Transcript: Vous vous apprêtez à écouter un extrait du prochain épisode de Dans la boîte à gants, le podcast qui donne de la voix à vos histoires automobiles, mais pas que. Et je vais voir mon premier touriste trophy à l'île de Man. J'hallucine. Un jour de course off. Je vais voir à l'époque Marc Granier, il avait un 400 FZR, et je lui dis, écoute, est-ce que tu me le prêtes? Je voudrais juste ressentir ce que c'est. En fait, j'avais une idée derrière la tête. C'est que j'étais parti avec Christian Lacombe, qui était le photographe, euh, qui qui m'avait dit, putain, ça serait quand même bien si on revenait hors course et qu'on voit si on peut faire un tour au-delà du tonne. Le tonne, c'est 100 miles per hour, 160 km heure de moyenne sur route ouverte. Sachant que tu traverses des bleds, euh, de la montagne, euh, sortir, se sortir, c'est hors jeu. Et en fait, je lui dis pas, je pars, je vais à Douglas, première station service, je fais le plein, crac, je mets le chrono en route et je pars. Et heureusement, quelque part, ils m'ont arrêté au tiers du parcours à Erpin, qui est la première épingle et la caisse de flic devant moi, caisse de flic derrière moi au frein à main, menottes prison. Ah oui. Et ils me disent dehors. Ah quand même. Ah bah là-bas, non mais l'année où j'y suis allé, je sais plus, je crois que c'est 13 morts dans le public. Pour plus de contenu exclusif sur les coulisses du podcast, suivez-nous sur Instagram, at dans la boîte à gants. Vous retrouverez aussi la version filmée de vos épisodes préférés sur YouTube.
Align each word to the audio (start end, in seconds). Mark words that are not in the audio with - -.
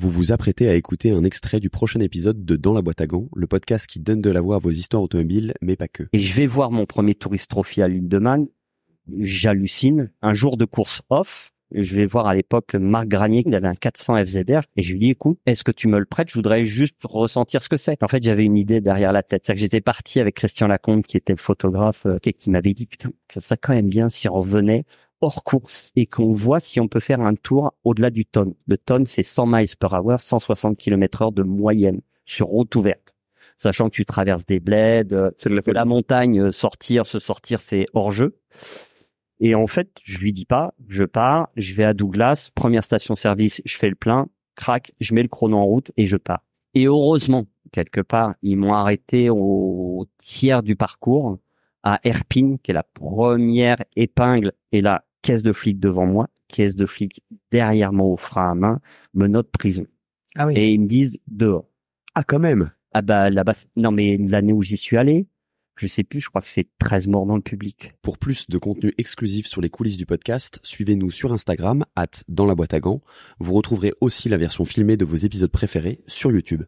Vous 0.00 0.10
vous 0.10 0.32
apprêtez 0.32 0.66
à 0.66 0.76
écouter 0.76 1.10
un 1.10 1.24
extrait 1.24 1.60
du 1.60 1.68
prochain 1.68 2.00
épisode 2.00 2.42
de 2.46 2.56
Dans 2.56 2.72
la 2.72 2.80
boîte 2.80 3.02
à 3.02 3.06
gants, 3.06 3.28
le 3.36 3.46
podcast 3.46 3.86
qui 3.86 4.00
donne 4.00 4.22
de 4.22 4.30
la 4.30 4.40
voix 4.40 4.56
à 4.56 4.58
vos 4.58 4.70
histoires 4.70 5.02
automobiles, 5.02 5.52
mais 5.60 5.76
pas 5.76 5.88
que. 5.88 6.04
Et 6.14 6.18
je 6.18 6.34
vais 6.34 6.46
voir 6.46 6.70
mon 6.70 6.86
premier 6.86 7.14
touriste 7.14 7.50
trophy 7.50 7.82
à 7.82 7.88
l'île 7.88 8.08
de 8.08 8.16
Man. 8.16 8.46
J'hallucine. 9.18 10.10
Un 10.22 10.32
jour 10.32 10.56
de 10.56 10.64
course 10.64 11.02
off. 11.10 11.52
Je 11.72 11.96
vais 11.96 12.04
voir 12.04 12.26
à 12.26 12.34
l'époque 12.34 12.74
Marc 12.74 13.08
Granier, 13.08 13.42
il 13.46 13.54
avait 13.54 13.68
un 13.68 13.74
400 13.74 14.24
FZR, 14.24 14.60
et 14.76 14.82
je 14.82 14.92
lui 14.92 15.00
dis, 15.00 15.10
écoute, 15.10 15.38
est-ce 15.46 15.64
que 15.64 15.70
tu 15.70 15.88
me 15.88 15.98
le 15.98 16.04
prêtes? 16.04 16.28
Je 16.28 16.34
voudrais 16.34 16.64
juste 16.64 16.96
ressentir 17.04 17.62
ce 17.62 17.68
que 17.68 17.76
c'est. 17.76 18.02
En 18.02 18.08
fait, 18.08 18.22
j'avais 18.22 18.44
une 18.44 18.56
idée 18.56 18.80
derrière 18.80 19.12
la 19.12 19.22
tête. 19.22 19.44
C'est 19.46 19.54
que 19.54 19.60
j'étais 19.60 19.80
parti 19.80 20.20
avec 20.20 20.36
Christian 20.36 20.66
Lacombe, 20.66 21.02
qui 21.02 21.16
était 21.16 21.32
le 21.32 21.38
photographe, 21.38 22.06
euh, 22.06 22.18
qui 22.18 22.32
qui 22.32 22.50
m'avait 22.50 22.74
dit, 22.74 22.86
putain, 22.86 23.10
ça 23.28 23.40
serait 23.40 23.56
quand 23.56 23.74
même 23.74 23.88
bien 23.88 24.08
si 24.08 24.28
on 24.28 24.34
revenait 24.34 24.84
hors 25.20 25.44
course 25.44 25.92
et 25.96 26.06
qu'on 26.06 26.32
voit 26.32 26.60
si 26.60 26.80
on 26.80 26.88
peut 26.88 27.00
faire 27.00 27.20
un 27.20 27.34
tour 27.34 27.74
au-delà 27.84 28.10
du 28.10 28.24
tonne. 28.24 28.54
Le 28.66 28.78
tonne, 28.78 29.06
c'est 29.06 29.22
100 29.22 29.46
miles 29.46 29.76
per 29.78 29.88
hour, 29.92 30.20
160 30.20 30.78
km 30.78 31.22
heure 31.22 31.32
de 31.32 31.42
moyenne 31.42 32.00
sur 32.24 32.46
route 32.46 32.74
ouverte. 32.74 33.14
Sachant 33.56 33.90
que 33.90 33.94
tu 33.94 34.06
traverses 34.06 34.46
des 34.46 34.60
bleds, 34.60 35.12
euh, 35.12 35.30
de 35.44 35.72
la 35.72 35.84
montagne, 35.84 36.40
euh, 36.40 36.52
sortir, 36.52 37.04
se 37.04 37.18
sortir, 37.18 37.60
c'est 37.60 37.86
hors 37.92 38.10
jeu. 38.10 38.38
Et 39.40 39.54
en 39.54 39.66
fait, 39.66 39.90
je 40.04 40.18
lui 40.18 40.32
dis 40.32 40.44
pas, 40.44 40.74
je 40.86 41.04
pars, 41.04 41.48
je 41.56 41.74
vais 41.74 41.84
à 41.84 41.94
Douglas, 41.94 42.50
première 42.54 42.84
station 42.84 43.14
service, 43.16 43.62
je 43.64 43.76
fais 43.76 43.88
le 43.88 43.94
plein, 43.94 44.28
crac, 44.54 44.92
je 45.00 45.14
mets 45.14 45.22
le 45.22 45.28
chrono 45.28 45.56
en 45.56 45.64
route 45.64 45.90
et 45.96 46.06
je 46.06 46.18
pars. 46.18 46.44
Et 46.74 46.84
heureusement, 46.84 47.46
quelque 47.72 48.02
part, 48.02 48.34
ils 48.42 48.56
m'ont 48.56 48.74
arrêté 48.74 49.30
au 49.30 50.06
tiers 50.18 50.62
du 50.62 50.76
parcours 50.76 51.38
à 51.82 51.98
Erpin, 52.04 52.56
qui 52.62 52.70
est 52.70 52.74
la 52.74 52.82
première 52.82 53.76
épingle 53.96 54.52
et 54.72 54.82
la 54.82 55.04
caisse 55.22 55.42
de 55.42 55.52
flic 55.52 55.80
devant 55.80 56.06
moi, 56.06 56.28
caisse 56.48 56.76
de 56.76 56.86
flic 56.86 57.22
derrière 57.50 57.92
moi 57.92 58.06
au 58.06 58.16
frein 58.16 58.50
à 58.50 58.54
main, 58.54 58.80
menottes 59.14 59.50
prison. 59.50 59.86
Ah 60.36 60.46
oui. 60.46 60.54
Et 60.56 60.72
ils 60.72 60.80
me 60.80 60.86
disent 60.86 61.18
dehors. 61.26 61.66
Ah 62.14 62.22
quand 62.24 62.38
même. 62.38 62.70
Ah 62.92 63.02
bah 63.02 63.30
là-bas, 63.30 63.52
non 63.76 63.90
mais 63.90 64.18
l'année 64.18 64.52
où 64.52 64.62
j'y 64.62 64.76
suis 64.76 64.96
allé, 64.96 65.26
je 65.80 65.86
sais 65.86 66.04
plus, 66.04 66.20
je 66.20 66.28
crois 66.28 66.42
que 66.42 66.48
c'est 66.48 66.68
13 66.78 67.08
morts 67.08 67.24
dans 67.24 67.36
le 67.36 67.40
public. 67.40 67.94
Pour 68.02 68.18
plus 68.18 68.50
de 68.50 68.58
contenu 68.58 68.92
exclusif 68.98 69.46
sur 69.46 69.62
les 69.62 69.70
coulisses 69.70 69.96
du 69.96 70.04
podcast, 70.04 70.60
suivez-nous 70.62 71.10
sur 71.10 71.32
Instagram, 71.32 71.86
at 71.96 72.22
dans 72.28 72.44
la 72.44 72.54
boîte 72.54 72.74
à 72.74 72.80
gants. 72.80 73.00
Vous 73.38 73.54
retrouverez 73.54 73.94
aussi 74.02 74.28
la 74.28 74.36
version 74.36 74.66
filmée 74.66 74.98
de 74.98 75.06
vos 75.06 75.16
épisodes 75.16 75.50
préférés 75.50 76.00
sur 76.06 76.32
YouTube. 76.32 76.58